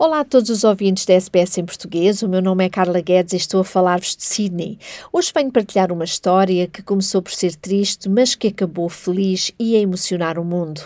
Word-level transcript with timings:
Olá 0.00 0.20
a 0.20 0.24
todos 0.24 0.48
os 0.48 0.62
ouvintes 0.62 1.04
da 1.04 1.14
SBS 1.14 1.58
em 1.58 1.64
português. 1.64 2.22
O 2.22 2.28
meu 2.28 2.40
nome 2.40 2.64
é 2.64 2.68
Carla 2.68 3.00
Guedes 3.00 3.32
e 3.32 3.36
estou 3.36 3.62
a 3.62 3.64
falar-vos 3.64 4.14
de 4.14 4.22
Sydney. 4.22 4.78
Hoje 5.12 5.32
venho 5.34 5.50
partilhar 5.50 5.90
uma 5.90 6.04
história 6.04 6.68
que 6.68 6.84
começou 6.84 7.20
por 7.20 7.32
ser 7.32 7.56
triste, 7.56 8.08
mas 8.08 8.36
que 8.36 8.46
acabou 8.46 8.88
feliz 8.88 9.50
e 9.58 9.74
a 9.74 9.80
emocionar 9.80 10.38
o 10.38 10.44
mundo. 10.44 10.82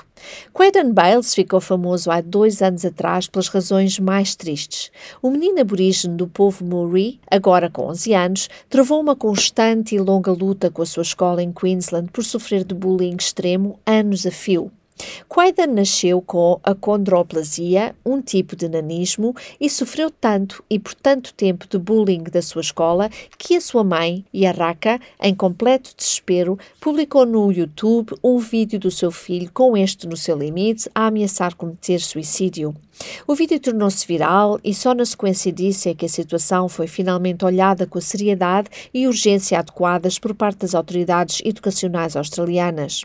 Quaden 0.55 0.95
Bales 0.95 1.35
ficou 1.35 1.61
famoso 1.61 2.11
há 2.11 2.23
dois 2.23 2.63
anos 2.63 2.87
atrás 2.87 3.29
pelas 3.29 3.49
razões 3.49 3.99
mais 3.99 4.35
tristes. 4.35 4.91
O 5.21 5.31
menino 5.31 5.61
aborígene 5.61 6.17
do 6.17 6.27
povo 6.27 6.65
Maori, 6.65 7.21
agora 7.31 7.69
com 7.69 7.89
11 7.89 8.15
anos, 8.15 8.49
travou 8.71 8.99
uma 8.99 9.15
constante 9.15 9.95
e 9.95 9.99
longa 9.99 10.33
luta 10.33 10.71
com 10.71 10.81
a 10.81 10.87
sua 10.87 11.03
escola 11.03 11.43
em 11.43 11.53
Queensland 11.53 12.11
por 12.11 12.25
sofrer 12.25 12.65
de 12.65 12.75
bullying 12.75 13.17
extremo 13.17 13.79
anos 13.85 14.25
a 14.25 14.31
fio. 14.31 14.73
Quaiden 15.29 15.69
nasceu 15.69 16.21
com 16.21 16.61
a 16.63 16.75
condroplasia, 16.75 17.95
um 18.05 18.21
tipo 18.21 18.55
de 18.55 18.69
nanismo, 18.69 19.35
e 19.61 19.71
sofreu 19.71 20.11
tanto 20.11 20.63
e 20.69 20.79
por 20.79 20.95
tanto 20.95 21.33
tempo 21.33 21.67
de 21.67 21.79
bullying 21.79 22.25
da 22.25 22.43
sua 22.43 22.61
escola 22.61 23.09
que 23.39 23.57
a 23.57 23.61
sua 23.61 23.83
mãe, 23.83 24.25
Yarraka, 24.35 25.01
em 25.21 25.35
completo 25.35 25.95
desespero, 25.97 26.59
publicou 26.81 27.25
no 27.25 27.51
YouTube 27.51 28.15
um 28.23 28.39
vídeo 28.39 28.79
do 28.79 28.91
seu 28.91 29.11
filho 29.11 29.51
com 29.53 29.77
este 29.77 30.07
no 30.07 30.17
seu 30.17 30.37
limite 30.37 30.91
a 30.95 31.07
ameaçar 31.07 31.55
cometer 31.55 32.01
suicídio. 32.01 32.75
O 33.27 33.35
vídeo 33.35 33.59
tornou-se 33.59 34.07
viral 34.07 34.61
e 34.63 34.75
só 34.75 34.95
na 34.95 35.05
sequência 35.05 35.51
disso 35.51 35.89
é 35.89 35.95
que 35.95 36.05
a 36.05 36.09
situação 36.09 36.69
foi 36.69 36.87
finalmente 36.87 37.45
olhada 37.45 37.87
com 37.87 37.99
a 37.99 38.03
seriedade 38.03 38.69
e 38.93 39.07
urgência 39.07 39.59
adequadas 39.59 40.19
por 40.19 40.35
parte 40.35 40.59
das 40.59 40.75
autoridades 40.75 41.41
educacionais 41.45 42.17
australianas. 42.17 43.03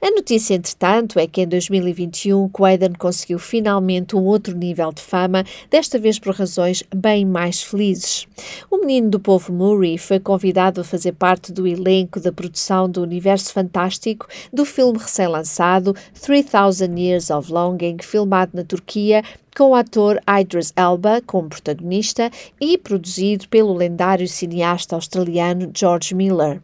A 0.00 0.10
notícia, 0.10 0.54
entretanto, 0.54 1.18
é 1.18 1.26
que 1.26 1.40
em 1.40 1.48
2021 1.48 2.48
Quaiden 2.48 2.92
conseguiu 2.92 3.38
finalmente 3.38 4.14
um 4.16 4.24
outro 4.24 4.56
nível 4.56 4.92
de 4.92 5.02
fama, 5.02 5.44
desta 5.70 5.98
vez 5.98 6.18
por 6.18 6.34
razões 6.34 6.82
bem 6.94 7.24
mais 7.24 7.62
felizes. 7.62 8.26
O 8.70 8.78
menino 8.78 9.10
do 9.10 9.20
povo 9.20 9.52
Murray 9.52 9.98
foi 9.98 10.20
convidado 10.20 10.80
a 10.80 10.84
fazer 10.84 11.12
parte 11.12 11.52
do 11.52 11.66
elenco 11.66 12.20
da 12.20 12.32
produção 12.32 12.88
do 12.88 13.02
universo 13.02 13.52
fantástico 13.52 14.26
do 14.52 14.64
filme 14.64 14.98
recém-lançado 14.98 15.94
3000 16.20 16.98
Years 16.98 17.30
of 17.30 17.52
Longing, 17.52 17.96
filmado 18.02 18.52
na 18.54 18.64
Turquia 18.64 19.22
com 19.56 19.70
o 19.70 19.74
ator 19.74 20.20
Idris 20.40 20.72
Elba 20.76 21.22
como 21.24 21.48
protagonista 21.48 22.30
e 22.60 22.76
produzido 22.76 23.48
pelo 23.48 23.72
lendário 23.72 24.26
cineasta 24.26 24.96
australiano 24.96 25.70
George 25.72 26.14
Miller. 26.14 26.60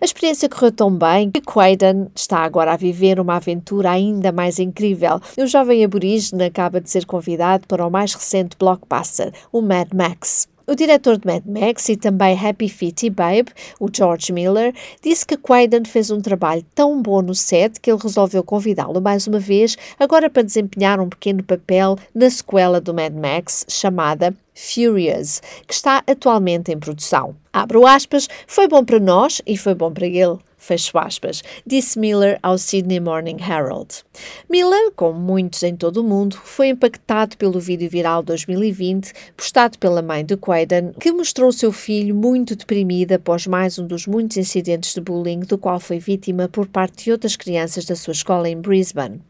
A 0.00 0.04
experiência 0.04 0.48
correu 0.48 0.72
tão 0.72 0.90
bem 0.94 1.30
que 1.30 1.40
Quaiden 1.40 2.08
está 2.14 2.38
agora 2.38 2.72
a 2.72 2.76
viver 2.76 3.18
uma 3.18 3.36
aventura 3.36 3.90
ainda 3.90 4.32
mais 4.32 4.58
incrível. 4.58 5.20
O 5.38 5.46
jovem 5.46 5.84
aborígene 5.84 6.44
acaba 6.44 6.80
de 6.80 6.90
ser 6.90 7.06
convidado 7.06 7.66
para 7.66 7.86
o 7.86 7.90
mais 7.90 8.14
recente 8.14 8.56
blockbuster, 8.58 9.32
o 9.50 9.60
Mad 9.60 9.88
Max. 9.94 10.51
O 10.66 10.74
diretor 10.74 11.18
de 11.18 11.26
Mad 11.26 11.42
Max 11.46 11.88
e 11.88 11.96
também 11.96 12.38
Happy 12.38 12.68
Feet 12.68 13.06
e 13.06 13.10
Babe, 13.10 13.50
o 13.80 13.88
George 13.92 14.32
Miller, 14.32 14.72
disse 15.02 15.26
que 15.26 15.36
Quaiden 15.36 15.84
fez 15.84 16.10
um 16.10 16.20
trabalho 16.20 16.64
tão 16.74 17.02
bom 17.02 17.20
no 17.20 17.34
set 17.34 17.80
que 17.80 17.90
ele 17.90 18.00
resolveu 18.00 18.44
convidá-lo 18.44 19.00
mais 19.00 19.26
uma 19.26 19.38
vez, 19.38 19.76
agora 19.98 20.30
para 20.30 20.42
desempenhar 20.42 21.00
um 21.00 21.08
pequeno 21.08 21.42
papel 21.42 21.98
na 22.14 22.30
sequela 22.30 22.80
do 22.80 22.94
Mad 22.94 23.12
Max, 23.12 23.66
chamada 23.68 24.34
Furious, 24.54 25.42
que 25.66 25.74
está 25.74 26.02
atualmente 26.06 26.70
em 26.70 26.78
produção. 26.78 27.34
Abro 27.52 27.86
aspas, 27.86 28.28
foi 28.46 28.68
bom 28.68 28.84
para 28.84 29.00
nós 29.00 29.42
e 29.46 29.56
foi 29.56 29.74
bom 29.74 29.90
para 29.90 30.06
ele. 30.06 30.38
Fecho 30.62 30.96
aspas, 30.96 31.42
disse 31.66 31.98
Miller 31.98 32.38
ao 32.40 32.56
Sydney 32.56 33.00
Morning 33.00 33.36
Herald. 33.40 34.04
Miller, 34.48 34.92
como 34.94 35.18
muitos 35.18 35.64
em 35.64 35.74
todo 35.74 35.96
o 35.96 36.04
mundo, 36.04 36.36
foi 36.36 36.68
impactado 36.68 37.36
pelo 37.36 37.58
vídeo 37.58 37.90
viral 37.90 38.22
2020 38.22 39.12
postado 39.36 39.76
pela 39.76 40.00
mãe 40.00 40.24
de 40.24 40.36
Quaiden, 40.36 40.92
que 41.00 41.10
mostrou 41.10 41.50
seu 41.50 41.72
filho 41.72 42.14
muito 42.14 42.54
deprimido 42.54 43.10
após 43.10 43.44
mais 43.44 43.76
um 43.76 43.86
dos 43.88 44.06
muitos 44.06 44.36
incidentes 44.36 44.94
de 44.94 45.00
bullying 45.00 45.40
do 45.40 45.58
qual 45.58 45.80
foi 45.80 45.98
vítima 45.98 46.48
por 46.48 46.68
parte 46.68 47.06
de 47.06 47.10
outras 47.10 47.34
crianças 47.34 47.84
da 47.84 47.96
sua 47.96 48.12
escola 48.12 48.48
em 48.48 48.56
Brisbane. 48.56 49.20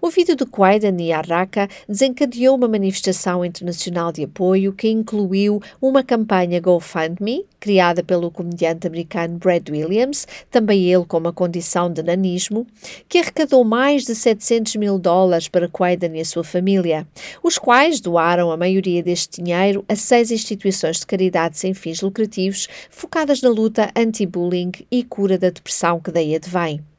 O 0.00 0.10
vídeo 0.10 0.36
de 0.36 0.44
Quaiden 0.44 0.96
e 1.00 1.12
Arraka 1.12 1.68
desencadeou 1.88 2.56
uma 2.56 2.68
manifestação 2.68 3.44
internacional 3.44 4.12
de 4.12 4.24
apoio 4.24 4.72
que 4.72 4.88
incluiu 4.88 5.60
uma 5.80 6.02
campanha 6.02 6.60
GoFundMe, 6.60 7.44
criada 7.58 8.02
pelo 8.02 8.30
comediante 8.30 8.86
americano 8.86 9.38
Brad 9.38 9.68
Williams, 9.68 10.26
também 10.50 10.84
ele 10.84 11.04
com 11.04 11.18
uma 11.18 11.32
condição 11.32 11.92
de 11.92 12.02
nanismo, 12.02 12.66
que 13.08 13.18
arrecadou 13.18 13.64
mais 13.64 14.04
de 14.04 14.14
700 14.14 14.76
mil 14.76 14.98
dólares 14.98 15.48
para 15.48 15.68
Quaiden 15.68 16.16
e 16.16 16.20
a 16.20 16.24
sua 16.24 16.44
família, 16.44 17.06
os 17.42 17.58
quais 17.58 18.00
doaram 18.00 18.50
a 18.50 18.56
maioria 18.56 19.02
deste 19.02 19.42
dinheiro 19.42 19.84
a 19.88 19.96
seis 19.96 20.30
instituições 20.30 21.00
de 21.00 21.06
caridade 21.06 21.58
sem 21.58 21.74
fins 21.74 22.00
lucrativos 22.00 22.68
focadas 22.90 23.42
na 23.42 23.48
luta 23.48 23.90
anti-bullying 23.96 24.72
e 24.90 25.02
cura 25.02 25.38
da 25.38 25.50
depressão 25.50 26.00
que 26.00 26.10
daí 26.10 26.34
advém. 26.34 26.95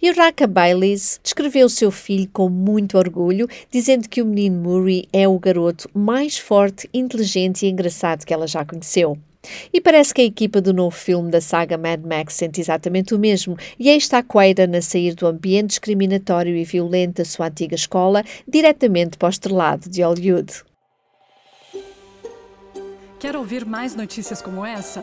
E 0.00 0.10
Raka 0.10 0.46
Baileys 0.46 1.20
descreveu 1.22 1.68
seu 1.68 1.90
filho 1.90 2.28
com 2.32 2.48
muito 2.48 2.98
orgulho, 2.98 3.48
dizendo 3.70 4.08
que 4.08 4.22
o 4.22 4.26
menino 4.26 4.62
Murray 4.62 5.08
é 5.12 5.26
o 5.26 5.38
garoto 5.38 5.88
mais 5.94 6.38
forte, 6.38 6.88
inteligente 6.92 7.66
e 7.66 7.70
engraçado 7.70 8.24
que 8.24 8.32
ela 8.32 8.46
já 8.46 8.64
conheceu. 8.64 9.18
E 9.72 9.80
parece 9.80 10.12
que 10.12 10.20
a 10.20 10.24
equipa 10.24 10.60
do 10.60 10.74
novo 10.74 10.94
filme 10.94 11.30
da 11.30 11.40
saga 11.40 11.78
Mad 11.78 12.04
Max 12.04 12.34
sente 12.34 12.60
exatamente 12.60 13.14
o 13.14 13.18
mesmo, 13.18 13.56
e 13.78 13.88
aí 13.88 13.96
está 13.96 14.22
Quaiden 14.22 14.76
a 14.76 14.82
sair 14.82 15.14
do 15.14 15.26
ambiente 15.26 15.70
discriminatório 15.70 16.56
e 16.56 16.64
violento 16.64 17.18
da 17.18 17.24
sua 17.24 17.46
antiga 17.46 17.74
escola 17.74 18.24
diretamente 18.46 19.16
para 19.16 19.26
o 19.26 19.30
estrelado 19.30 19.88
de 19.88 20.02
Hollywood. 20.02 20.52
Quer 23.18 23.36
ouvir 23.36 23.64
mais 23.64 23.96
notícias 23.96 24.40
como 24.40 24.64
essa? 24.64 25.02